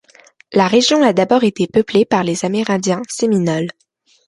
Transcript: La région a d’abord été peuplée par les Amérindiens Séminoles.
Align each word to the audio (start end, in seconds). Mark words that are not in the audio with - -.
La 0.51 0.67
région 0.67 1.03
a 1.03 1.13
d’abord 1.13 1.43
été 1.43 1.67
peuplée 1.67 2.05
par 2.05 2.23
les 2.23 2.43
Amérindiens 2.43 3.03
Séminoles. 3.07 3.69